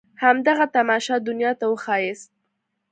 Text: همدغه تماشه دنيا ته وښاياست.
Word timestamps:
همدغه 0.23 0.65
تماشه 0.75 1.15
دنيا 1.27 1.51
ته 1.59 1.65
وښاياست. 1.71 2.29